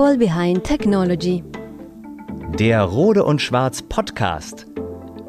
[0.00, 1.44] People Behind Technology.
[2.58, 4.64] Der Rode und Schwarz Podcast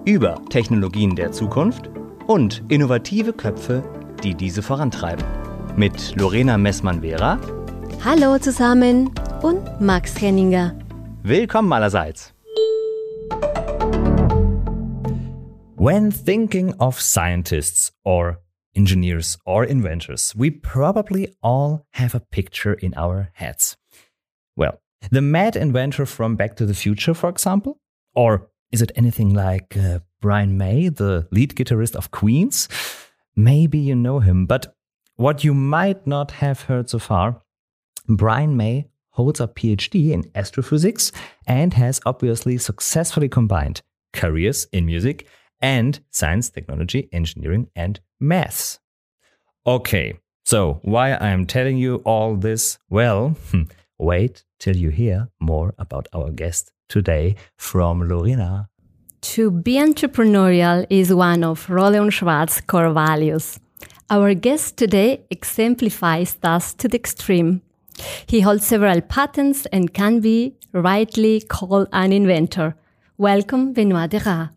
[0.05, 1.89] über Technologien der Zukunft
[2.27, 3.83] und innovative Köpfe,
[4.23, 5.25] die diese vorantreiben.
[5.75, 7.37] Mit Lorena Messmann-Vera.
[8.05, 9.11] Hallo zusammen
[9.41, 10.73] und Max Henninger.
[11.21, 12.33] Willkommen allerseits.
[15.75, 18.37] When thinking of scientists or
[18.73, 23.75] engineers or inventors, we probably all have a picture in our heads.
[25.09, 27.79] The mad inventor from Back to the Future, for example?
[28.13, 32.69] Or is it anything like uh, Brian May, the lead guitarist of Queens?
[33.35, 34.75] Maybe you know him, but
[35.15, 37.41] what you might not have heard so far,
[38.07, 41.11] Brian May holds a PhD in astrophysics
[41.45, 43.81] and has obviously successfully combined
[44.13, 45.27] careers in music
[45.61, 48.79] and science, technology, engineering, and maths.
[49.65, 52.79] Okay, so why I am telling you all this?
[52.89, 53.35] Well,
[54.01, 58.67] wait till you hear more about our guest today from Lorena.
[59.21, 63.59] To be entrepreneurial is one of Rohde & Schwarz's core values.
[64.09, 67.61] Our guest today exemplifies this to the extreme.
[68.25, 72.75] He holds several patents and can be rightly called an inventor.
[73.17, 74.49] Welcome, Benoit Derat.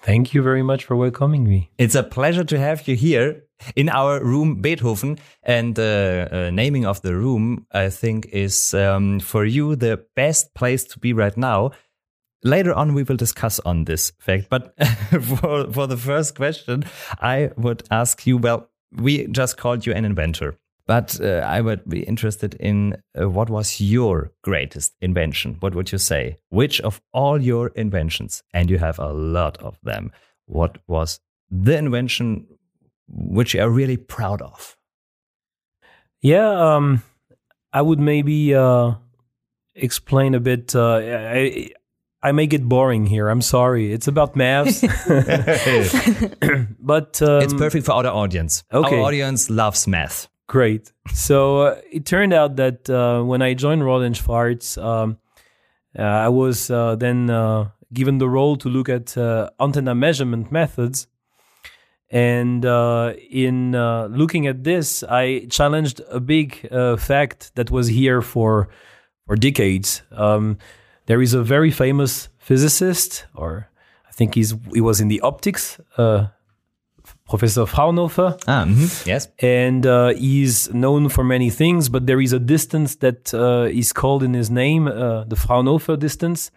[0.00, 1.70] Thank you very much for welcoming me.
[1.76, 3.44] It's a pleasure to have you here
[3.76, 5.18] in our room, Beethoven.
[5.42, 10.54] And the uh, naming of the room, I think, is um, for you the best
[10.54, 11.72] place to be right now.
[12.44, 14.48] Later on, we will discuss on this fact.
[14.48, 14.74] But
[15.10, 16.84] for, for the first question,
[17.20, 20.56] I would ask you well, we just called you an inventor.
[20.86, 25.58] But uh, I would be interested in uh, what was your greatest invention?
[25.60, 26.38] What would you say?
[26.48, 30.12] Which of all your inventions, and you have a lot of them,
[30.46, 32.46] what was the invention
[33.08, 34.76] which you are really proud of?
[36.20, 37.02] Yeah, um,
[37.72, 38.94] I would maybe uh,
[39.74, 40.74] explain a bit.
[40.74, 41.70] Uh, I,
[42.22, 43.28] I may get boring here.
[43.28, 43.92] I'm sorry.
[43.92, 44.80] It's about maths,
[46.80, 48.64] but um, it's perfect for our audience.
[48.72, 48.96] Okay.
[48.96, 50.28] Our audience loves math.
[50.48, 50.92] Great.
[51.12, 55.18] So uh, it turned out that uh, when I joined Rohde & Schwarz, um,
[55.96, 60.50] uh, I was uh, then uh, given the role to look at uh, antenna measurement
[60.50, 61.06] methods.
[62.10, 68.68] And in looking at this, I challenged a big fact that was here for
[69.26, 70.02] for decades.
[70.12, 70.56] Um,
[71.04, 73.68] there is a very famous physicist, or
[74.08, 75.78] I think he's he was in the optics
[77.28, 78.36] Professor Fraunhofer.
[78.46, 79.08] Ah, mm-hmm.
[79.08, 79.28] yes.
[79.40, 83.92] And uh, he's known for many things, but there is a distance that uh, is
[83.92, 86.50] called in his name, uh, the Fraunhofer distance.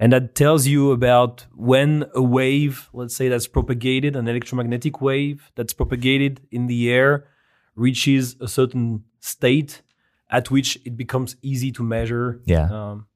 [0.00, 5.50] And that tells you about when a wave, let's say that's propagated, an electromagnetic wave
[5.56, 7.26] that's propagated in the air,
[7.74, 9.82] reaches a certain state
[10.30, 12.40] at which it becomes easy to measure.
[12.44, 12.68] Yeah.
[12.70, 13.06] Um,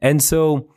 [0.00, 0.72] and so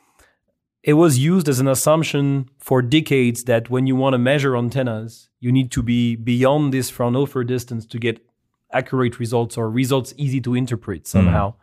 [0.84, 5.30] it was used as an assumption for decades that when you want to measure antennas,
[5.40, 8.24] you need to be beyond this Fraunhofer distance to get
[8.72, 11.52] accurate results or results easy to interpret somehow.
[11.52, 11.56] Mm.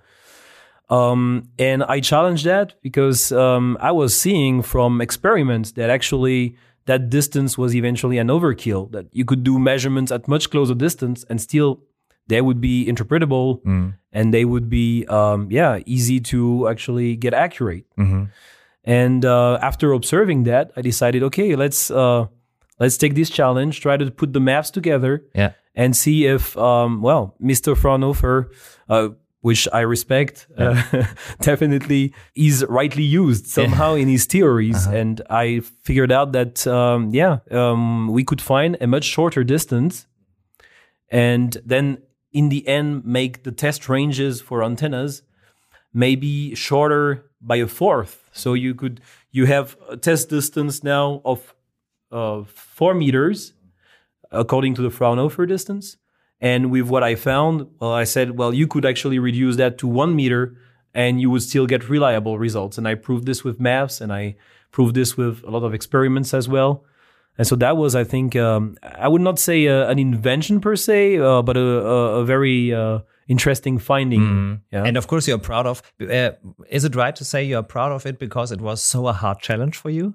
[0.89, 7.11] Um, and I challenged that because um, I was seeing from experiments that actually that
[7.11, 11.41] distance was eventually an overkill, that you could do measurements at much closer distance and
[11.41, 11.81] still
[12.29, 13.95] they would be interpretable mm.
[14.13, 17.85] and they would be, um, yeah, easy to actually get accurate.
[17.99, 18.25] Mm-hmm.
[18.85, 22.27] And uh, after observing that, I decided, okay, let's uh,
[22.79, 25.53] let's take this challenge, try to put the maps together, yeah.
[25.75, 27.77] and see if, um, well, Mr.
[27.77, 28.51] Fraunhofer,
[28.89, 29.09] uh,
[29.47, 30.83] which I respect, yeah.
[30.93, 31.05] Uh,
[31.41, 34.03] definitely is rightly used somehow yeah.
[34.03, 34.81] in his theories.
[34.87, 34.97] Uh-huh.
[34.97, 40.09] And I figured out that, um, yeah, um, we could find a much shorter distance,
[41.11, 41.99] and then
[42.33, 45.23] in the end make the test ranges for antennas
[45.93, 48.29] maybe shorter by a fourth.
[48.33, 51.55] So you could you have a test distance now of
[52.11, 52.43] uh,
[52.79, 53.55] four meters
[54.31, 55.97] according to the Fraunhofer distance.
[56.41, 59.87] And with what I found, well, I said, well, you could actually reduce that to
[59.87, 60.57] one meter
[60.95, 62.79] and you would still get reliable results.
[62.79, 64.37] And I proved this with maps and I
[64.71, 66.85] proved this with a lot of experiments as well.
[67.39, 70.77] And so that was, I think, um, I would not say uh, an invention per
[70.77, 74.21] se, uh, but a, a, a very uh, interesting finding.
[74.21, 74.61] Mm.
[74.73, 74.85] Yeah.
[74.85, 75.83] And of course, you're proud of.
[76.01, 76.31] Uh,
[76.71, 79.41] is it right to say you're proud of it because it was so a hard
[79.41, 80.15] challenge for you?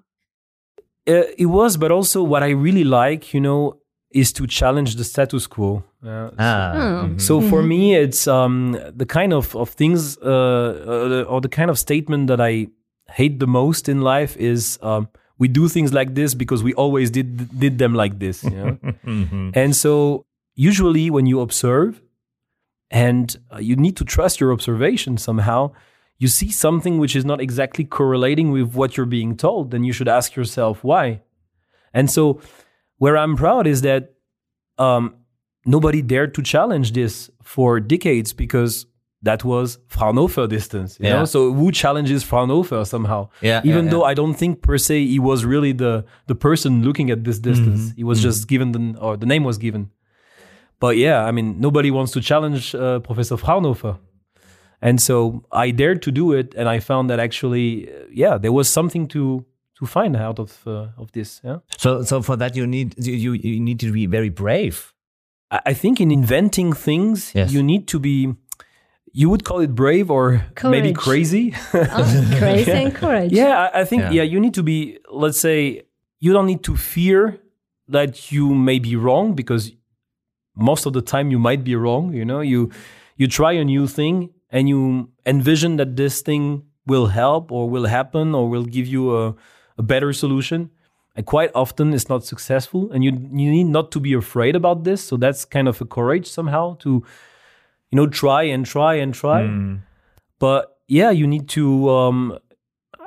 [1.07, 3.80] Uh, it was, but also what I really like, you know,
[4.13, 5.83] is to challenge the status quo.
[6.05, 6.73] Uh, ah.
[6.73, 7.17] So, mm-hmm.
[7.17, 11.69] so for me, it's um, the kind of of things uh, uh, or the kind
[11.69, 12.67] of statement that I
[13.09, 14.79] hate the most in life is.
[14.81, 18.43] Um, we do things like this because we always did did them like this.
[18.43, 18.77] You know?
[19.05, 19.49] mm-hmm.
[19.55, 21.99] And so usually when you observe,
[22.91, 25.71] and uh, you need to trust your observation somehow,
[26.19, 29.93] you see something which is not exactly correlating with what you're being told, then you
[29.93, 31.21] should ask yourself why.
[31.93, 32.39] And so,
[33.03, 34.01] where I'm proud is that
[34.77, 35.03] um,
[35.65, 38.86] nobody dared to challenge this for decades because
[39.24, 40.92] that was Fraunhofer distance.
[41.00, 41.19] You Yeah.
[41.19, 41.25] know?
[41.25, 43.21] So who challenges Fraunhofer somehow?
[43.42, 44.12] Yeah, Even yeah, though yeah.
[44.12, 45.94] I don't think per se he was really the
[46.31, 47.81] the person looking at this distance.
[47.81, 47.98] Mm-hmm.
[48.01, 49.83] He was just given the or the name was given.
[50.80, 53.95] But yeah, I mean nobody wants to challenge uh, Professor Fraunhofer.
[54.83, 55.18] And so
[55.65, 57.94] I dared to do it, and I found that actually, uh,
[58.24, 59.45] yeah, there was something to
[59.81, 61.41] to find out of uh, of this.
[61.43, 64.93] Yeah, So, so for that you need you you, you need to be very brave.
[65.49, 67.51] I, I think in inventing things, Yes.
[67.51, 68.35] you need to be.
[69.13, 71.53] You would call it brave or maybe crazy.
[71.73, 73.33] Oh, crazy and courage.
[73.33, 74.11] yeah, I, I think Yeah.
[74.21, 74.23] yeah.
[74.33, 74.97] you need to be.
[75.23, 75.81] Let's say
[76.19, 77.39] you don't need to fear
[77.89, 79.71] that you may be wrong because
[80.55, 82.13] most of the time you might be wrong.
[82.13, 82.69] You know, you
[83.17, 87.85] you try a new thing and you envision that this thing will help or will
[87.87, 89.35] happen or will give you a,
[89.81, 90.69] a better solution.
[91.15, 93.11] And quite often it's not successful, and you
[93.41, 95.07] you need not to be afraid about this.
[95.07, 99.41] So that's kind of a courage somehow to, you know, try and try and try.
[100.39, 102.37] But yeah, you need to, um,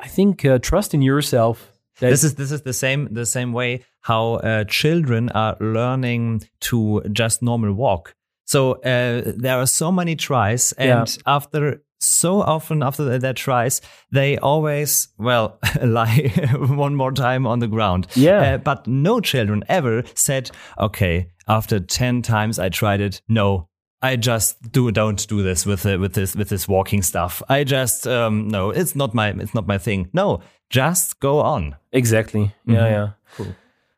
[0.04, 1.56] I think, uh, trust in yourself.
[2.00, 6.42] That This is this is the same the same way how uh, children are learning
[6.60, 8.14] to just normal walk.
[8.44, 11.36] So uh, there are so many tries, and Yeah.
[11.36, 13.80] after so often after their tries,
[14.12, 18.06] they always well lie one more time on the ground.
[18.14, 18.54] Yeah.
[18.54, 23.68] Uh, but no children ever said, "Okay, after ten times I tried it, no."
[24.02, 27.42] I just do don't do this with the, with this with this walking stuff.
[27.48, 30.10] I just um, no, it's not my it's not my thing.
[30.12, 31.76] No, just go on.
[31.90, 32.52] Exactly.
[32.66, 33.08] Yeah, yeah.
[33.36, 33.54] Cool.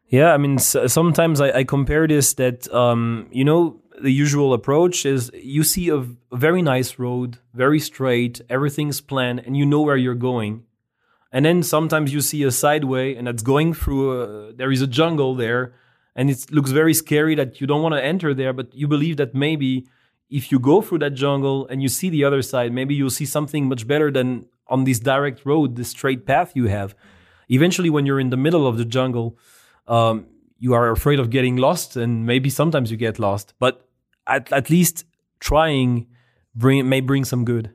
[0.08, 4.52] Yeah, I mean, s- sometimes I, I compare this that, um, you know, the usual
[4.52, 9.80] approach is you see a very nice road, very straight, everything's planned, and you know
[9.80, 10.64] where you're going.
[11.32, 14.86] And then sometimes you see a sideway and that's going through, a, there is a
[14.86, 15.74] jungle there,
[16.14, 19.16] and it looks very scary that you don't want to enter there, but you believe
[19.18, 19.86] that maybe
[20.30, 23.26] if you go through that jungle and you see the other side, maybe you'll see
[23.26, 26.94] something much better than on this direct road, this straight path you have.
[27.48, 29.38] Eventually, when you're in the middle of the jungle,
[29.86, 30.26] um,
[30.58, 33.54] you are afraid of getting lost, and maybe sometimes you get lost.
[33.58, 33.85] But
[34.26, 35.04] at, at least
[35.40, 36.06] trying
[36.54, 37.70] bring may bring some good.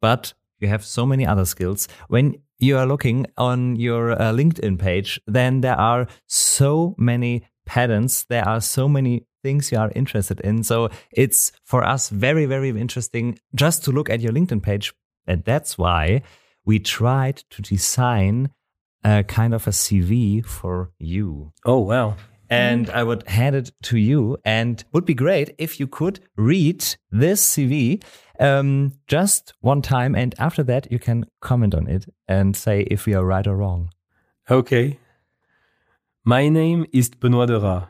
[0.00, 1.88] but you have so many other skills.
[2.08, 8.24] When you are looking on your uh, LinkedIn page, then there are so many patents.
[8.24, 10.62] There are so many things you are interested in.
[10.62, 14.92] So it's for us very, very interesting just to look at your LinkedIn page.
[15.26, 16.22] And that's why
[16.66, 18.50] we tried to design
[19.04, 22.16] a kind of a CV for you Oh wow!
[22.50, 24.36] And I would hand it to you.
[24.44, 28.02] And would be great if you could read this CV
[28.40, 33.06] um, just one time, and after that you can comment on it and say if
[33.06, 33.90] we are right or wrong.
[34.50, 34.98] Okay.
[36.24, 37.88] My name is Benoit Derat,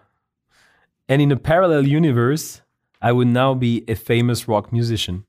[1.08, 2.62] and in a parallel universe,
[3.00, 5.24] I would now be a famous rock musician.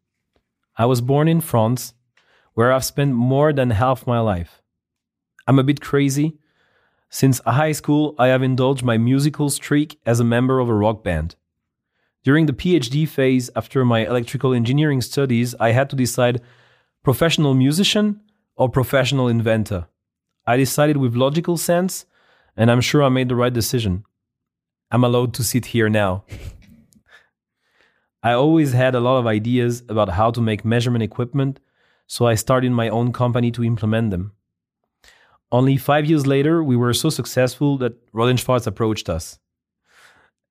[0.78, 1.94] I was born in France,
[2.54, 4.62] where I've spent more than half my life.
[5.48, 6.40] I'm a bit crazy.
[7.10, 11.04] Since high school, I have indulged my musical streak as a member of a rock
[11.04, 11.36] band.
[12.24, 16.42] During the PhD phase after my electrical engineering studies, I had to decide
[17.04, 18.22] professional musician
[18.56, 19.88] or professional inventor.
[20.48, 22.06] I decided with logical sense,
[22.58, 24.06] and I'm sure I made the right decision.
[24.92, 26.24] I'm allowed to sit here now.
[28.24, 31.60] I always had a lot of ideas about how to make measurement equipment,
[32.08, 34.32] so I started my own company to implement them.
[35.56, 39.40] Only five years later, we were so successful that Rohde & Schwarz approached us.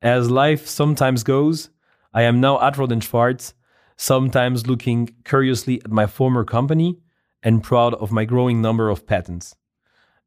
[0.00, 1.68] As life sometimes goes,
[2.14, 3.52] I am now at Rohde & Schwarz,
[3.98, 7.00] sometimes looking curiously at my former company
[7.42, 9.54] and proud of my growing number of patents.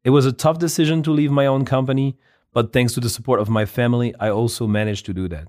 [0.04, 2.16] It was a tough decision to leave my own company,
[2.54, 5.48] but thanks to the support of my family, I also managed to do that.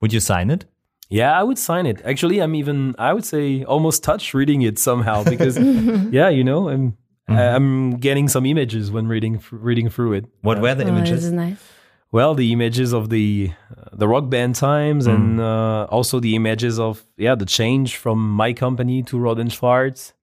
[0.00, 0.64] Would you sign it?
[1.08, 2.02] Yeah, I would sign it.
[2.04, 5.56] Actually, I'm even I would say almost touched reading it somehow because
[6.10, 6.96] yeah, you know, I'm
[7.28, 10.24] I'm getting some images when reading reading through it.
[10.42, 11.24] What were the Oh, this images?
[11.26, 11.62] is nice.
[12.10, 16.78] Well, the images of the uh, the rock band times and uh, also the images
[16.78, 20.14] of yeah, the change from my company to Rohde Schwarz.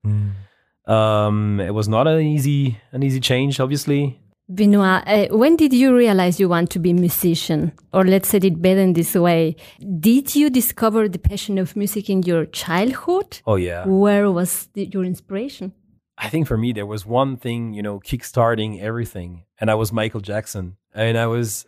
[0.87, 4.19] Um, it was not an easy an easy change, obviously.
[4.47, 7.71] Benoit, uh, when did you realize you want to be a musician?
[7.91, 9.55] Or let's say it better in this way.
[9.99, 13.41] Did you discover the passion of music in your childhood?
[13.47, 13.85] Oh yeah.
[13.87, 15.73] Where was the, your inspiration?
[16.17, 19.91] I think for me there was one thing, you know, kickstarting everything, and I was
[19.91, 20.77] Michael Jackson.
[20.93, 21.65] And I was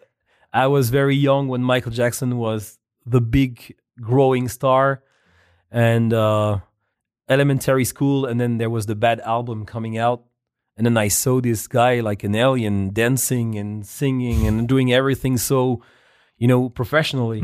[0.53, 5.03] I was very young when Michael Jackson was the big growing star,
[5.71, 6.59] and uh,
[7.29, 10.23] elementary school, and then there was the bad album coming out.
[10.77, 15.37] And then I saw this guy like an alien dancing and singing and doing everything
[15.37, 15.81] so,
[16.37, 17.41] you know, professionally.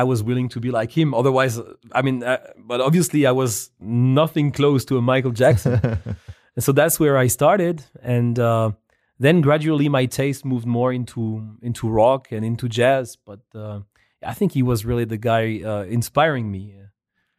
[0.00, 1.14] I was willing to be like him.
[1.14, 1.60] Otherwise,
[1.92, 2.38] I mean, uh,
[2.70, 5.74] but obviously, I was nothing close to a Michael Jackson.
[6.56, 8.70] and so that's where I started, and uh,
[9.18, 11.22] then gradually my taste moved more into
[11.62, 13.16] into rock and into jazz.
[13.26, 13.80] But uh,
[14.26, 16.74] I think he was really the guy uh, inspiring me.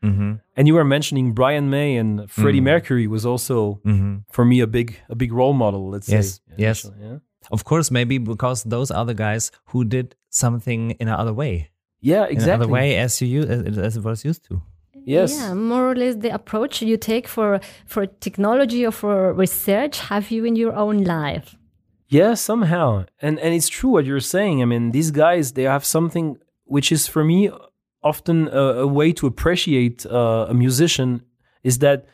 [0.03, 0.33] Mm-hmm.
[0.57, 4.15] And you were mentioning Brian May and Freddie Mercury was also Mm-hmm.
[4.31, 5.89] for me a big a big role model.
[5.93, 6.55] Let's Yes, say.
[6.57, 6.83] yes.
[6.85, 7.17] initially, Yeah.
[7.51, 11.69] Of course, maybe because those are the guys who did something in another way,
[12.03, 12.53] Yeah, exactly.
[12.53, 14.61] another way as you u- as as it was used to.
[15.05, 15.31] Yes.
[15.31, 20.31] Yeah, more or less the approach you take for for technology or for research have
[20.31, 21.55] you in your own life.
[22.09, 23.05] Yeah, somehow.
[23.21, 24.61] And and it's true what you're saying.
[24.61, 27.49] I mean, these guys they have something which is for me
[28.01, 31.21] often a, a way to appreciate uh, a musician
[31.63, 32.05] is that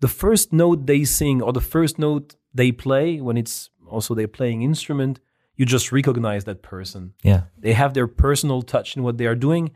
[0.00, 4.36] the first note they sing or the first note they play when it's also they're
[4.38, 5.20] playing instrument,
[5.56, 7.12] you just recognize that person.
[7.22, 7.42] Yeah.
[7.58, 9.70] They have their personal touch in what they are doing.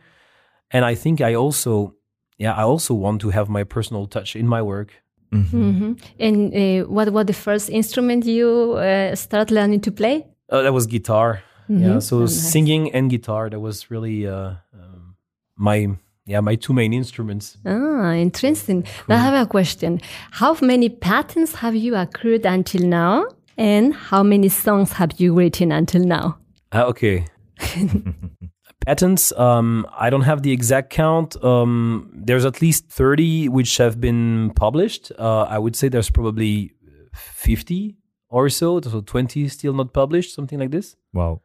[0.71, 1.95] And I think I also
[2.39, 4.93] yeah, I also want to have my personal touch in my work.
[5.33, 10.25] hmm And uh, what was the first instrument you uh, started learning to play?
[10.53, 11.43] Uh, that was guitar.
[11.69, 12.51] Yeah, so Oh, nice.
[12.53, 13.51] singing and guitar.
[13.51, 15.17] That was really uh, um,
[15.57, 15.89] my
[16.25, 17.59] yeah my two main instruments.
[17.67, 18.85] Ah, interesting.
[19.09, 20.01] Now I have a question.
[20.31, 23.25] How many patents have you accrued until now?
[23.59, 26.39] And how many songs have you written until now?
[26.73, 27.27] Uh, okay.
[28.87, 29.33] Patents.
[29.33, 31.43] Um, I don't have the exact count.
[31.45, 35.11] Um, there's at least thirty which have been published.
[35.19, 36.73] Uh, I would say there's probably
[37.13, 37.97] fifty
[38.31, 38.81] or so.
[38.81, 40.95] So twenty still not published, something like this.
[41.13, 41.43] Wow.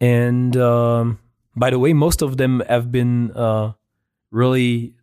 [0.00, 1.18] And um,
[1.54, 3.72] by the way, most of them have been uh,
[4.30, 4.94] really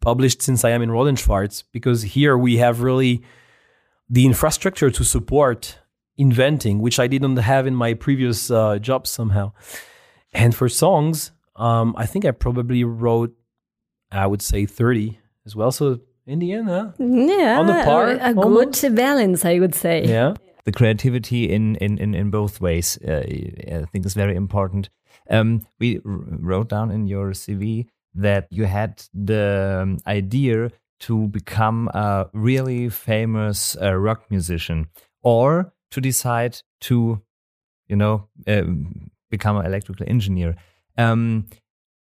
[0.00, 3.22] published since I am in Rohde & Schwarz because here we have really
[4.10, 5.78] the infrastructure to support
[6.18, 9.52] inventing, which I didn't have in my previous uh, job somehow.
[10.32, 13.32] And for songs, um, I think I probably wrote,
[14.12, 15.70] I would say 30 as well.
[15.72, 16.90] So in the end, huh?
[16.98, 18.82] Yeah, On the par, a almost?
[18.82, 20.04] good balance, I would say.
[20.04, 20.34] Yeah.
[20.64, 23.22] the creativity in in in, in both ways uh,
[23.80, 24.90] I think is very important.
[25.30, 26.02] Um, we r-
[26.50, 32.88] wrote down in your CV that you had the um, idea to become a really
[32.88, 34.88] famous uh, rock musician,
[35.22, 37.20] or to decide to,
[37.88, 40.56] you know, um, become an electrical engineer.
[40.98, 41.46] Um,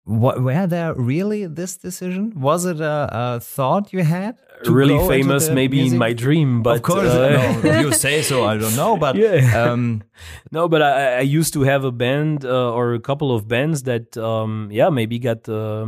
[0.05, 2.33] what, were there really this decision?
[2.35, 4.37] Was it a, a thought you had?
[4.63, 8.43] to really famous, maybe in my dream, but of course, uh, no, you say so.
[8.43, 9.71] I don't know, but Yeah.
[9.71, 10.03] um,
[10.51, 13.83] No, but I, I used to have a band uh, or a couple of bands
[13.83, 15.85] that, um, yeah, maybe got uh, uh,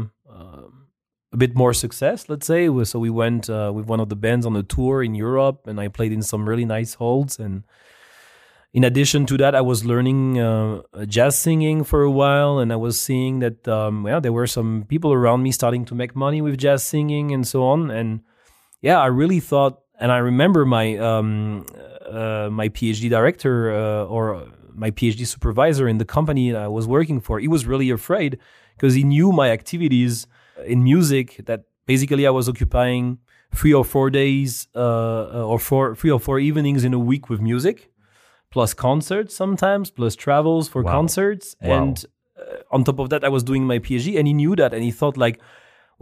[1.33, 2.29] a bit more success.
[2.29, 2.67] Let's say.
[2.83, 5.79] So we went uh, with one of the bands on a tour in Europe, and
[5.79, 7.39] I played in some really nice halls.
[7.39, 7.63] And
[8.73, 12.77] in addition to that, I was learning uh, jazz singing for a while, and I
[12.77, 16.41] was seeing that, um, yeah, there were some people around me starting to make money
[16.41, 17.91] with jazz singing and so on.
[17.91, 18.21] And
[18.81, 21.65] yeah, I really thought, and I remember my um,
[22.09, 27.19] uh, my PhD director uh, or my PhD supervisor in the company I was working
[27.19, 27.39] for.
[27.39, 28.39] He was really afraid
[28.75, 30.27] because he knew my activities
[30.65, 31.41] in music.
[31.45, 33.17] That basically I was occupying
[33.53, 37.41] three or four days uh, or four three or four evenings in a week with
[37.41, 37.89] music,
[38.49, 40.91] plus concerts sometimes, plus travels for Wow.
[40.91, 41.83] concerts, Wow.
[41.83, 42.05] and
[42.39, 44.83] uh, on top of that, I was doing my PhD, and he knew that, and
[44.83, 45.39] he thought like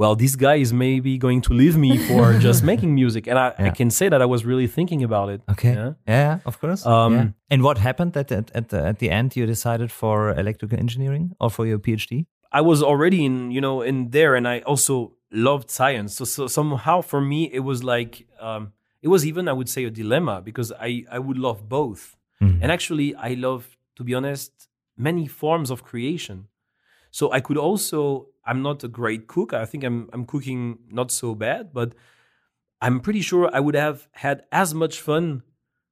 [0.01, 3.27] well, this guy is maybe going to leave me for just making music.
[3.27, 5.41] And I, I can say that I was really thinking about it.
[5.51, 5.93] okay, Yeah.
[6.07, 6.85] yeah, of course.
[6.85, 7.27] Um, Yeah.
[7.51, 9.35] And what happened at at at the, at the end?
[9.35, 12.27] You decided for electrical engineering or for your PhD?
[12.51, 16.15] I was already in, you know, in there and I also loved science.
[16.17, 19.85] So, so somehow for me, it was like, um, it was even, I would say,
[19.85, 22.15] a dilemma because I, I would love both.
[22.41, 22.59] Mhm.
[22.61, 26.47] And actually, I love, to be honest, many forms of creation.
[27.11, 29.53] So I could also, I'm not a great cook.
[29.53, 31.93] I think I'm, I'm cooking not so bad, but
[32.81, 35.43] I'm pretty sure I would have had as much fun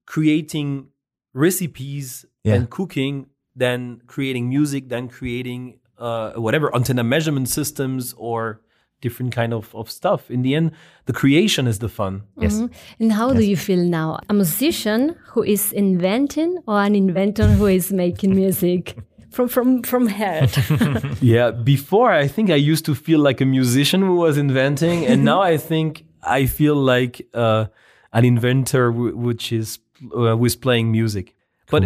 [0.06, 0.88] creating
[1.34, 2.56] recipes Yeah.
[2.56, 8.62] and cooking than creating music, than creating uh, whatever antenna measurement systems or
[9.02, 10.32] different kind of, of stuff.
[10.32, 10.72] In the end,
[11.06, 12.24] the creation is the fun.
[12.40, 12.56] Yes.
[12.56, 12.70] Mhm.
[13.00, 14.20] And how do you feel now?
[14.30, 18.98] A musician who is inventing or an inventor who is making music
[19.30, 20.58] from from from heart?
[21.22, 25.24] Yeah, before I think I used to feel like a musician who was inventing, and
[25.24, 27.66] now I think I feel like uh,
[28.14, 29.80] an inventor w- which is
[30.14, 31.36] uh, who is playing music.
[31.70, 31.84] But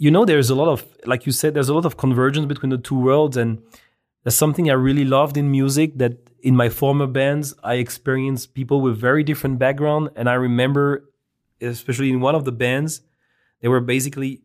[0.00, 2.70] you know, there's a lot of, like you said, there's a lot of convergence between
[2.70, 3.62] the two worlds, and
[4.24, 8.80] there's something I really loved in music that in my former bands, I experienced people
[8.80, 11.04] with very different background, and I remember,
[11.60, 13.02] especially in one of the bands,
[13.60, 14.40] they were basically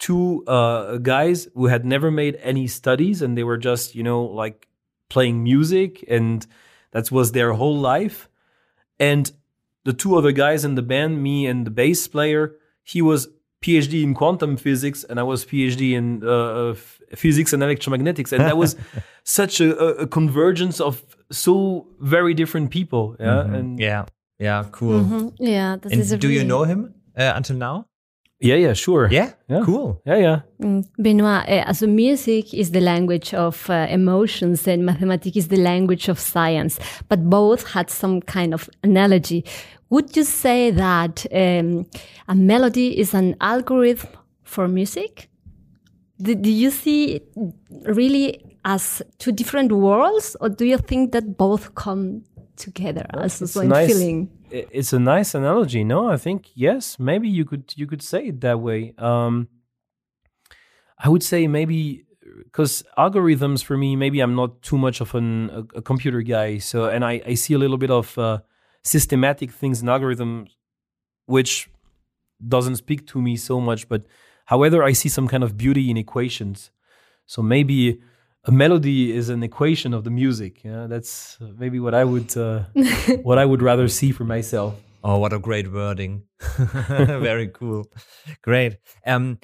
[0.00, 4.24] two uh, guys who had never made any studies, and they were just you know
[4.24, 4.66] like
[5.08, 6.44] playing music, and
[6.90, 8.28] that was their whole life.
[8.98, 9.30] And
[9.84, 13.28] the two other guys in the band, me and the bass player, he was
[13.66, 16.74] PhD in quantum physics, and I was PhD in uh,
[17.14, 18.76] physics and electromagnetics, and that was
[19.24, 23.16] such a, a, convergence of so very different people.
[23.18, 23.58] Yeah, mm -hmm.
[23.58, 24.04] and yeah,
[24.38, 24.98] yeah, cool.
[24.98, 25.32] Mm -hmm.
[25.38, 26.34] Yeah, and do really...
[26.34, 26.80] you know him
[27.18, 27.86] uh, until now?
[28.38, 29.08] Yeah, yeah, sure.
[29.10, 29.64] Yeah, yeah.
[29.64, 30.02] cool.
[30.04, 30.40] Yeah, yeah.
[30.60, 30.84] Mm.
[30.98, 36.10] Benoit, uh, so music is the language of uh, emotions and mathematics is the language
[36.10, 39.44] of science, but both had some kind of analogy.
[39.90, 41.86] Would you say that um,
[42.28, 44.10] a melody is an algorithm
[44.42, 45.28] for music?
[46.20, 47.28] Do, do you see it
[47.82, 52.24] really as two different worlds, or do you think that both come
[52.56, 54.30] together well, as one nice, feeling?
[54.50, 55.84] it's a nice analogy.
[55.84, 58.94] No, I think yes, maybe you could you could say it that way.
[58.98, 59.48] Um,
[60.98, 62.06] I would say maybe
[62.44, 66.58] because algorithms for me, maybe I'm not too much of an, a, a computer guy.
[66.58, 68.38] So, and I, I see a little bit of uh,
[68.86, 70.50] systematic things in algorithms,
[71.26, 71.68] which
[72.46, 73.88] doesn't speak to me so much.
[73.88, 74.04] But
[74.46, 76.70] however, I see some kind of beauty in equations.
[77.26, 78.00] So maybe
[78.44, 80.62] a melody is an equation of the music.
[80.64, 82.64] Yeah, that's maybe what I would uh,
[83.22, 84.74] what I would rather see for myself.
[85.02, 86.22] Oh, what a great wording!
[86.56, 87.86] Very cool,
[88.42, 88.78] great.
[89.04, 89.38] Um,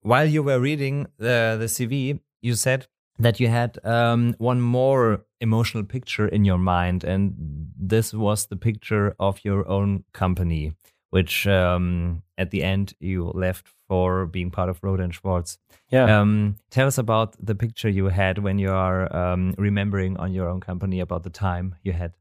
[0.00, 2.86] while you were reading the the CV, you said
[3.18, 7.34] that you had um, one more emotional picture in your mind, and
[7.78, 10.72] this was the picture of your own company,
[11.10, 15.58] which um, at the end you left for being part of Rohde and Schwarz.
[15.90, 16.20] Yeah.
[16.20, 20.48] Um, tell us about the picture you had when you are um, remembering on your
[20.48, 22.12] own company about the time you had.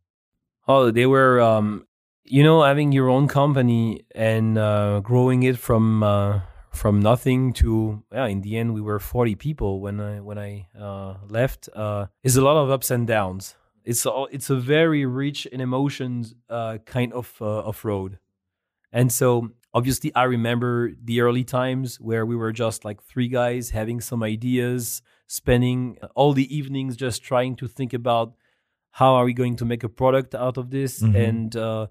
[0.68, 1.88] Oh, they were, um,
[2.24, 6.42] you know, having your own company and uh, growing it from uh,
[6.76, 8.28] from nothing to yeah.
[8.28, 11.70] In the end, we were forty people when I when I uh, left.
[11.74, 13.56] Uh, is a lot of ups and downs.
[13.84, 18.20] It's a, it's a very rich in emotions uh, kind of uh, of road,
[18.92, 23.72] and so obviously i remember the early times where we were just like three guys
[23.72, 28.34] having some ideas spending all the evenings just trying to think about
[28.92, 31.16] how are we going to make a product out of this mm-hmm.
[31.16, 31.88] and uh,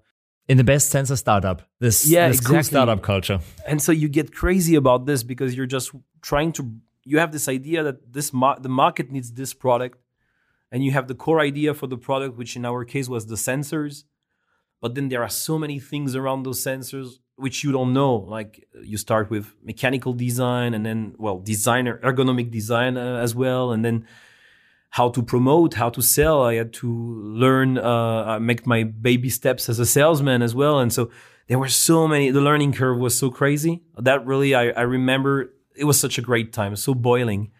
[0.47, 2.55] in the best sense a startup this yeah this exactly.
[2.55, 6.71] cool startup culture and so you get crazy about this because you're just trying to
[7.03, 9.99] you have this idea that this mar- the market needs this product
[10.71, 13.35] and you have the core idea for the product which in our case was the
[13.35, 14.03] sensors
[14.81, 18.15] but then there are so many things around those sensors which you don't know.
[18.15, 23.71] Like you start with mechanical design and then, well, designer, ergonomic design uh, as well.
[23.71, 24.07] And then
[24.95, 26.43] how to promote, how to sell.
[26.43, 26.89] I had to
[27.43, 30.79] learn, uh, make my baby steps as a salesman as well.
[30.79, 31.11] And so
[31.47, 35.53] there were so many, the learning curve was so crazy that really, I, I remember
[35.75, 37.51] it was such a great time, so boiling.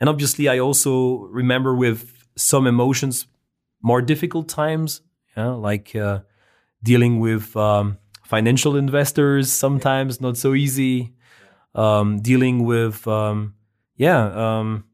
[0.00, 2.00] And obviously I also remember with
[2.36, 3.28] some emotions,
[3.80, 5.02] more difficult times,
[5.36, 6.20] yeah, like, uh,
[6.82, 11.14] dealing with, um, financial investors sometimes not so easy
[11.76, 13.54] um, dealing with um,
[13.94, 14.84] yeah um,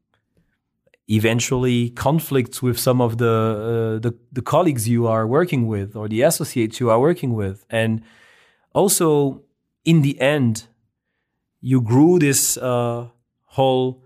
[1.07, 6.07] eventually conflicts with some of the, uh, the the colleagues you are working with or
[6.07, 8.01] the associates you are working with and
[8.73, 9.41] also
[9.83, 10.67] in the end
[11.59, 13.07] you grew this uh,
[13.47, 14.01] whole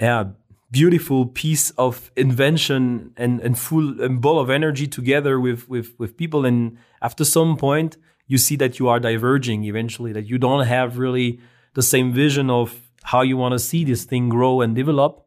[0.00, 0.24] yeah
[0.70, 6.16] beautiful piece of invention and, and full and ball of energy together with, with, with
[6.16, 6.44] people.
[6.44, 10.98] And after some point, you see that you are diverging eventually, that you don't have
[10.98, 11.40] really
[11.74, 15.25] the same vision of how you want to see this thing grow and develop.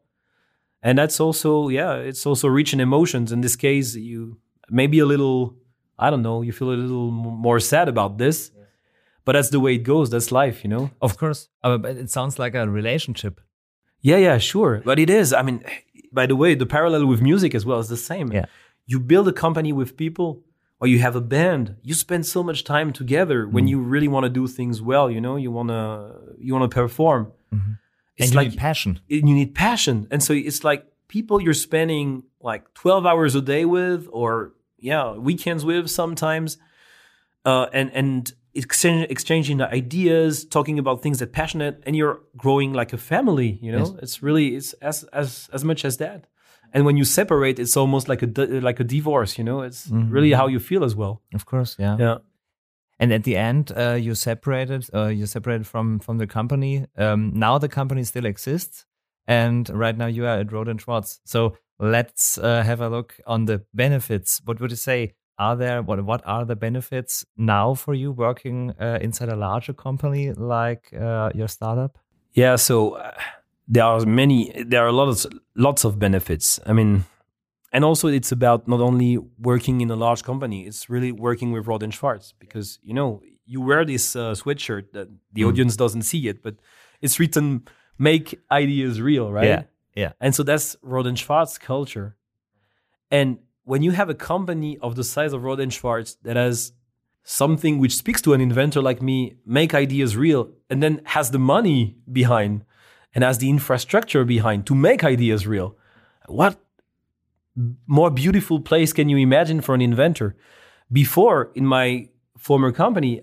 [0.82, 3.32] And that's also, yeah, it's also reaching emotions.
[3.32, 4.38] In this case, you
[4.68, 5.56] maybe a little,
[5.98, 8.50] I don't know, you feel a little more sad about this.
[9.26, 10.08] But that's the way it goes.
[10.08, 10.90] That's life, you know?
[11.02, 11.48] Of course.
[11.62, 13.40] Uh, but it sounds like a relationship
[14.02, 14.82] yeah, yeah, sure.
[14.84, 15.32] But it is.
[15.32, 15.62] I mean,
[16.12, 18.32] by the way, the parallel with music as well is the same.
[18.32, 18.46] Yeah.
[18.86, 20.42] You build a company with people
[20.80, 23.52] or you have a band, you spend so much time together mm.
[23.52, 26.70] when you really want to do things well, you know, you want to you want
[26.70, 27.32] to perform.
[27.54, 27.72] Mm-hmm.
[27.72, 27.79] It's
[28.22, 29.00] and you like, need passion.
[29.08, 30.06] You need passion.
[30.10, 35.12] And so it's like people you're spending like 12 hours a day with or yeah,
[35.12, 36.58] weekends with sometimes.
[37.44, 42.72] Uh, and and exchange, exchanging the ideas, talking about things that passionate, and you're growing
[42.72, 43.58] like a family.
[43.62, 43.92] You know, yes.
[44.02, 46.26] it's really it's as as as much as that.
[46.72, 48.26] And when you separate, it's almost like a
[48.60, 49.38] like a divorce.
[49.38, 50.10] You know, it's mm-hmm.
[50.10, 51.22] really how you feel as well.
[51.34, 52.18] Of course, yeah, yeah.
[53.00, 54.86] And at the end, uh, you separated.
[54.94, 56.84] Uh, you separated from from the company.
[56.96, 58.84] Um, now the company still exists,
[59.26, 61.20] and right now you are at Rohde and Schwarz.
[61.24, 64.42] So let's uh, have a look on the benefits.
[64.44, 65.14] What would you say?
[65.38, 69.72] Are there what what are the benefits now for you working uh, inside a larger
[69.72, 71.96] company like uh, your startup?
[72.34, 73.12] Yeah, so uh,
[73.66, 76.60] there are many, there are lots lots of benefits.
[76.66, 77.04] I mean,
[77.72, 81.66] and also it's about not only working in a large company; it's really working with
[81.66, 85.48] Rohde Schwarz because you know you wear this uh, sweatshirt that the mm.
[85.48, 86.56] audience doesn't see it, but
[87.00, 87.64] it's written
[87.98, 89.46] "Make ideas real," right?
[89.46, 89.62] Yeah,
[89.94, 90.12] yeah.
[90.20, 92.16] And so that's Rohde Schwarz culture,
[93.10, 96.72] and when you have a company of the size of Rohde Schwarz that has
[97.22, 101.38] something which speaks to an inventor like me, make ideas real, and then has the
[101.38, 102.64] money behind
[103.14, 105.76] and has the infrastructure behind to make ideas real,
[106.26, 106.58] what
[107.86, 110.36] more beautiful place can you imagine for an inventor?
[110.92, 112.08] Before, in my
[112.38, 113.22] former company,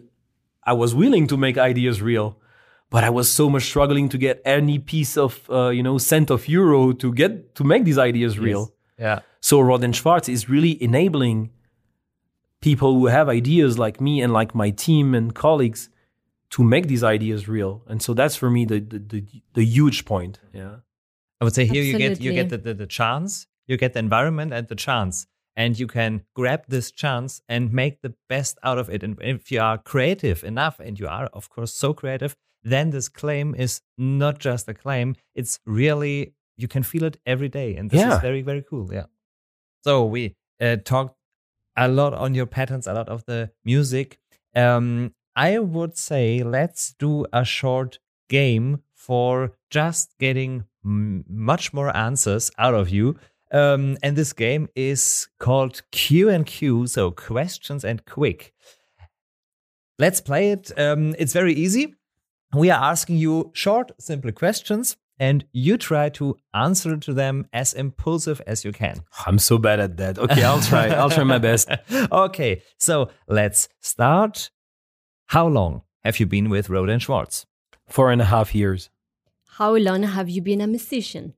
[0.64, 2.38] I was willing to make ideas real,
[2.90, 6.30] but I was so much struggling to get any piece of, uh, you know, cent
[6.30, 8.74] of euro to get to make these ideas real.
[8.98, 9.06] Yes.
[9.06, 9.20] Yeah.
[9.42, 11.52] So Rohde Schwarz is really enabling
[12.62, 15.90] people who have ideas like me and like my team and colleagues
[16.50, 17.84] to make these ideas real.
[17.88, 20.40] And so that's for me the the, the, the huge point.
[20.54, 20.78] Yeah.
[21.40, 22.04] I would say here Absolutely.
[22.04, 25.28] you get you get the, the, the chance, you get the environment and the chance.
[25.56, 29.02] And you can grab this chance and make the best out of it.
[29.02, 33.10] And if you are creative enough, and you are, of course, so creative, then this
[33.10, 35.16] claim is not just a claim.
[35.34, 37.76] It's really, you can feel it every day.
[37.76, 38.16] And this yeah.
[38.16, 38.94] is very, very cool.
[38.94, 39.06] Yeah.
[39.84, 41.16] So we uh, talked
[41.76, 44.20] a lot on your patterns, a lot of the music.
[44.56, 48.00] Um, I would say let's do a short
[48.30, 53.18] game for just getting m- much more answers out of you.
[53.52, 58.54] Um, and this game is called Q and Q, so questions and quick.
[60.00, 60.72] Let's play it.
[60.78, 61.96] Um, it's very easy.
[62.54, 67.74] We are asking you short, simple questions and you try to answer to them as
[67.74, 69.04] impulsive as you can.
[69.26, 70.20] I'm so bad at that.
[70.20, 70.88] Okay, I'll try.
[70.90, 71.70] I'll try my best.
[72.12, 74.50] Okay, so let's start.
[75.28, 77.46] How long have you been with Rohde Schwarz?
[77.88, 78.90] Four and a half years.
[79.58, 81.34] How long have you been a musician?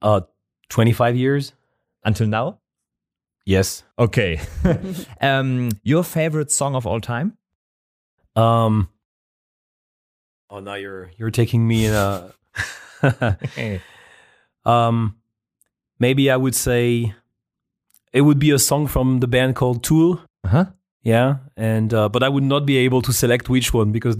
[0.00, 0.22] Uh,
[0.68, 1.52] 25 years.
[2.04, 2.58] Until now?
[3.44, 3.84] Yes.
[3.98, 4.40] Okay.
[5.20, 7.36] um, your favorite song of all time?
[8.34, 8.88] Um,
[10.50, 12.32] oh, now you're you're taking me in a
[14.64, 15.16] um,
[15.98, 17.14] maybe I would say
[18.12, 20.20] it would be a song from the band called Tool.
[20.44, 20.66] Uh-huh.
[21.02, 24.16] Yeah, and uh, but I would not be able to select which one because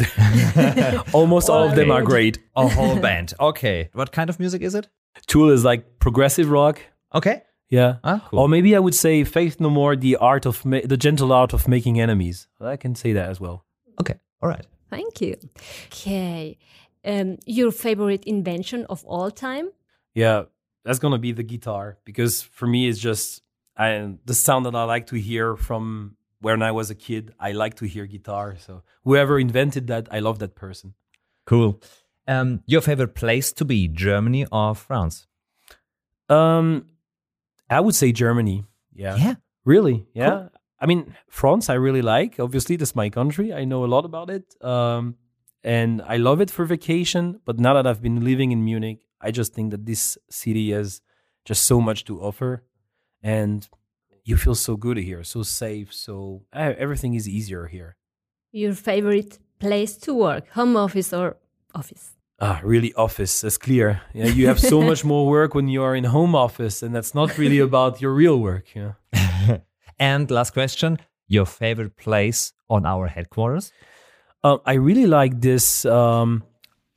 [1.12, 2.38] almost all of them are great.
[2.54, 3.34] A whole band.
[3.40, 4.88] Okay, what kind of music is it?
[5.26, 6.80] Tool is like progressive rock.
[7.14, 7.42] Okay.
[7.68, 7.96] Yeah.
[8.04, 8.40] Ah, cool.
[8.40, 11.52] Or maybe I would say Faith No More, the art of ma- the gentle art
[11.52, 12.48] of making enemies.
[12.60, 13.64] I can say that as well.
[14.00, 14.14] Okay.
[14.40, 14.64] All right.
[14.90, 15.36] Thank you.
[15.86, 16.58] Okay
[17.06, 19.70] um, your favorite invention of all time?
[20.14, 20.44] Yeah,
[20.84, 23.42] that's gonna be the guitar because for me it's just
[23.76, 27.32] I, the sound that I like to hear from when I was a kid.
[27.38, 28.56] I like to hear guitar.
[28.58, 30.94] So whoever invented that, I love that person.
[31.46, 31.80] Cool.
[32.28, 35.26] Um, your favorite place to be, Germany or France?
[36.28, 36.86] Um,
[37.70, 38.64] I would say Germany.
[38.92, 39.16] Yeah.
[39.16, 39.34] Yeah.
[39.64, 40.06] Really?
[40.14, 40.30] Yeah.
[40.30, 40.50] Cool.
[40.80, 42.38] I mean, France, I really like.
[42.38, 43.52] Obviously, that's my country.
[43.52, 44.54] I know a lot about it.
[44.62, 45.16] Um,
[45.64, 47.40] and I love it for vacation.
[47.44, 51.00] But now that I've been living in Munich, I just think that this city has
[51.44, 52.64] just so much to offer,
[53.22, 53.68] and
[54.24, 57.96] you feel so good here, so safe, so uh, everything is easier here.
[58.50, 61.36] Your favorite place to work, home office or
[61.74, 62.15] office?
[62.38, 63.40] Ah, really, office.
[63.40, 64.02] That's clear.
[64.12, 67.14] Yeah, you have so much more work when you are in home office, and that's
[67.14, 68.66] not really about your real work.
[68.74, 68.92] Yeah.
[69.98, 73.72] and last question: Your favorite place on our headquarters?
[74.44, 76.42] Uh, I really like this um,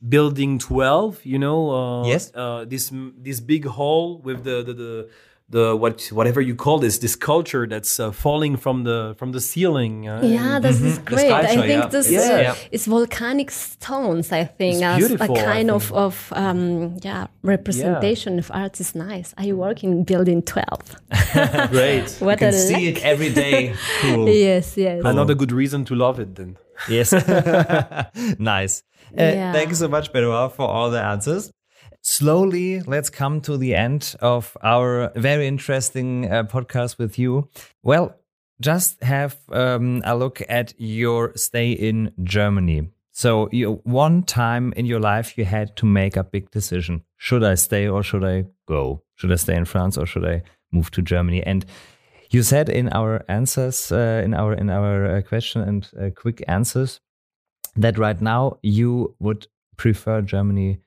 [0.08, 1.26] building twelve.
[1.26, 5.10] You know, uh, yes, uh, this this big hall with the the, the
[5.50, 9.42] the what whatever you call this this culture that's uh, falling from the from the
[9.42, 10.08] ceiling.
[10.08, 10.88] Uh, yeah, this mm-hmm.
[10.88, 11.32] is great.
[11.32, 11.88] I think yeah.
[11.88, 12.52] this yeah.
[12.52, 14.32] Uh, is volcanic stones.
[14.32, 18.40] I think as a kind of of um, yeah representation yeah.
[18.40, 19.34] of art is nice.
[19.38, 20.96] I work in building twelve.
[21.72, 22.10] great.
[22.20, 23.74] what you can see it every day.
[24.02, 24.30] Cool.
[24.30, 25.02] yes, yes.
[25.02, 25.12] Cool.
[25.12, 26.58] Another good reason to love it then.
[26.88, 27.12] Yes.
[28.40, 28.84] nice.
[29.12, 29.52] Uh, yeah.
[29.52, 31.52] Thank you so much, Benoit, for all the answers.
[32.02, 37.50] Slowly, let's come to the end of our very interesting uh, podcast with you.
[37.84, 38.16] Well,
[38.62, 42.90] just have um, a look at your stay in Germany.
[43.12, 47.44] So, you, one time in your life, you had to make a big decision: should
[47.44, 49.04] I stay or should I go?
[49.16, 51.44] Should I stay in France or should I move to Germany?
[51.44, 51.66] And
[52.30, 56.44] you said in our answers, uh, in our in our uh, question and uh, quick
[56.48, 57.02] answers,
[57.76, 60.80] that right now you would prefer Germany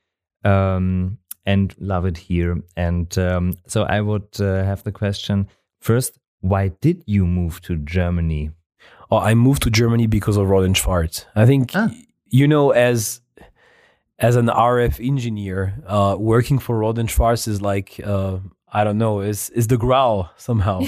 [0.45, 2.59] um, and love it here.
[2.77, 5.49] And um, so I would uh, have the question
[5.81, 8.51] first: Why did you move to Germany?
[9.11, 11.27] Oh, I moved to Germany because of Rohde & Schwarz.
[11.37, 11.91] I think Ah.
[12.31, 13.21] you know as
[14.19, 18.39] as an RF engineer, uh, working for Rohde & Schwarz is like uh,
[18.73, 20.81] I don't know, is is the growl somehow.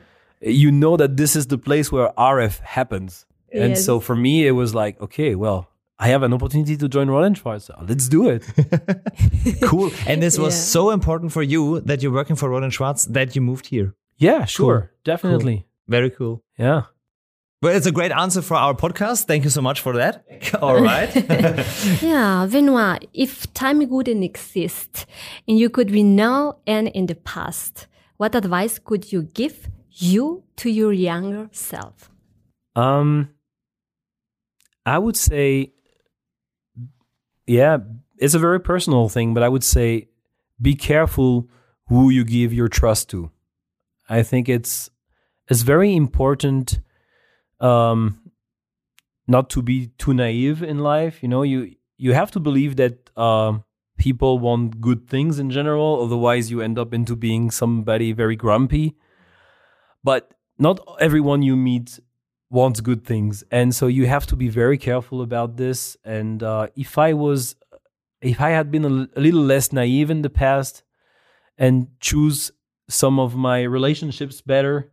[0.40, 3.84] you know that this is the place where RF happens, and Yes.
[3.84, 5.68] so for me it was like, okay, well,
[6.04, 7.70] I have an opportunity to join Rohde & Schwarz.
[7.88, 8.42] Let's do it.
[9.70, 9.90] Cool.
[10.08, 10.60] And this was Yeah.
[10.76, 13.88] so important for you that you're working for Rohde & Schwarz that you moved here.
[14.18, 15.58] yeah, sure, definitely.
[15.88, 16.42] Very cool.
[16.58, 16.82] Yeah.
[17.62, 19.26] Well, it's a great answer for our podcast.
[19.30, 20.14] Thank you so much for that.
[20.62, 21.10] All right.
[22.10, 25.06] Yeah, Benoit, if time wouldn't exist
[25.46, 27.86] and you could be now and in the past,
[28.20, 29.56] what advice could you give
[30.10, 32.10] you to your younger self?
[32.74, 33.28] Um,
[34.84, 35.72] I would say,
[37.52, 37.78] yeah,
[38.16, 40.08] it's a very personal thing, but I would say
[40.60, 41.48] be careful
[41.88, 43.30] who you give your trust to.
[44.08, 44.90] I think it's
[45.48, 46.80] it's very important
[47.60, 48.30] um,
[49.26, 51.22] not to be too naive in life.
[51.22, 53.64] You know, you you have to believe that um
[53.98, 56.02] people want good things in general.
[56.02, 58.96] Otherwise, you end up into being somebody very grumpy.
[60.02, 62.00] But not everyone you meet
[62.52, 66.66] wants good things and so you have to be very careful about this and uh,
[66.76, 67.56] if i was
[68.20, 68.94] if i had been a
[69.26, 70.82] little less naive in the past
[71.56, 72.52] and choose
[72.88, 74.90] some of my relationships better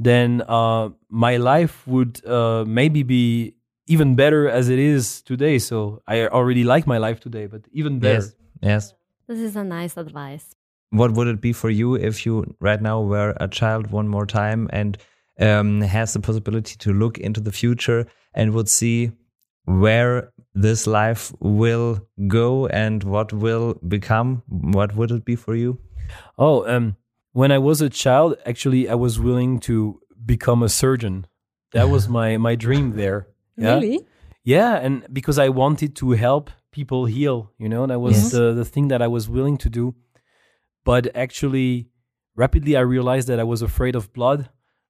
[0.00, 3.54] then uh, my life would uh, maybe be
[3.86, 7.98] even better as it is today so i already like my life today but even
[8.00, 8.34] better yes.
[8.62, 8.94] Yes.
[9.26, 10.54] This is a nice advice.
[10.90, 14.26] What would it be for you if you right now were a child one more
[14.26, 14.96] time and
[15.38, 19.12] um, has the possibility to look into the future and would see
[19.64, 24.42] where this life will go and what will become?
[24.48, 25.78] What would it be for you?
[26.38, 26.96] Oh, um,
[27.32, 31.26] when I was a child, actually, I was willing to become a surgeon.
[31.72, 33.28] That was my my dream there.
[33.56, 33.74] Yeah?
[33.74, 34.06] Really?
[34.44, 38.30] Yeah, and because I wanted to help people heal, you know, that was Yes.
[38.32, 39.94] the the thing that I was willing to do.
[40.84, 41.88] But actually,
[42.34, 44.48] rapidly, I realized that I was afraid of blood.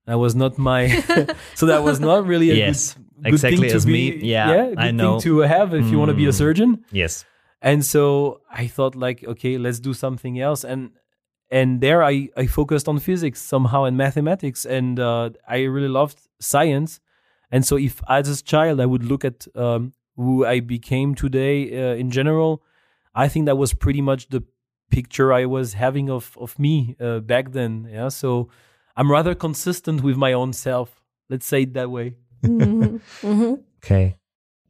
[0.09, 0.89] That was not my,
[1.61, 4.05] so that was not really a Yes, good, good exactly thing to as be, me.
[4.35, 5.21] Yeah, yeah, good I know.
[5.21, 6.41] thing to have if you want to be a Mm.
[6.43, 6.71] surgeon.
[7.03, 7.25] Yes.
[7.61, 10.65] And so I thought like, okay, let's do something else.
[10.65, 10.91] And
[11.51, 14.65] and there I, I focused on physics somehow and mathematics.
[14.67, 17.01] And uh, I really loved science.
[17.51, 21.57] And so if as a child I would look at um, who I became today
[21.83, 22.63] uh, in general,
[23.15, 24.43] I think that was pretty much the
[24.91, 27.89] picture I was having of of me uh, back then.
[27.93, 28.09] Yeah.
[28.11, 28.49] So
[28.99, 31.01] I'm rather consistent with my own self.
[31.31, 32.17] Let's say it that way.
[32.43, 33.63] Mhm, mhm.
[33.77, 34.17] Okay.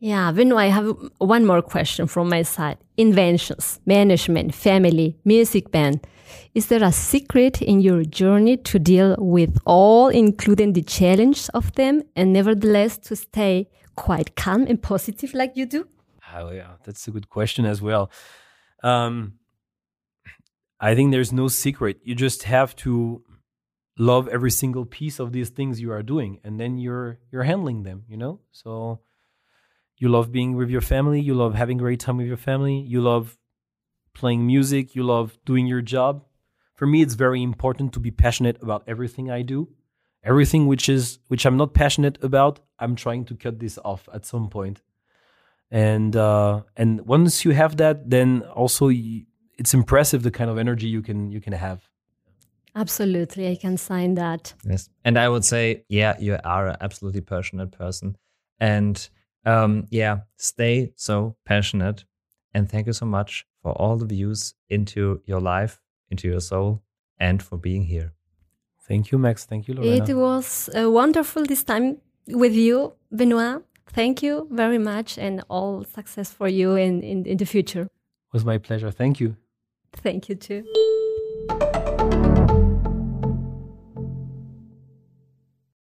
[0.01, 2.77] Yeah, Benoit, I have one more question from my side.
[2.99, 6.07] Inventions, management, family, music band.
[6.55, 11.73] Is there a secret in your journey to deal with all, including the challenge of
[11.73, 15.89] them, and nevertheless to stay quite calm and positive like you do?
[16.35, 18.11] Oh yeah, that's a good question as well.
[18.83, 19.39] Um,
[20.81, 21.99] I think there's no secret.
[22.05, 23.23] You just have to
[23.99, 27.83] love every single piece of these things you are doing, and then you're you're handling
[27.83, 28.05] them.
[28.09, 29.01] You know, so
[29.97, 31.21] you love being with your family.
[31.21, 32.79] You love having great time with your family.
[32.79, 33.37] You love
[34.15, 34.95] playing music.
[34.95, 36.25] You love doing your job.
[36.75, 39.69] For me, it's very important to be passionate about everything I do.
[40.25, 44.27] Everything which is which I'm not passionate about, I'm trying to cut this off at
[44.27, 44.81] some point
[45.71, 50.87] and uh, and once you have that, then also it's impressive the kind of energy
[50.87, 51.88] you can you can have.
[52.79, 54.55] Absolutely, I can sign that.
[54.65, 54.89] Yes.
[55.05, 58.17] And I would say, yeah, you are an absolutely passionate person.
[58.61, 58.97] And
[59.45, 62.05] um, yeah, stay so passionate.
[62.55, 66.83] And thank you so much for all the views into your life, into your soul,
[67.19, 68.13] and for being here.
[68.87, 69.45] Thank you, Max.
[69.45, 70.05] Thank you, Lorena.
[70.05, 73.63] It was uh, wonderful this time with you, Benoit.
[73.89, 77.83] Thank you very much, and all success for you in, in, in the future.
[77.83, 78.91] It was my pleasure.
[78.93, 79.37] Thank you.
[79.93, 80.63] Thank you too.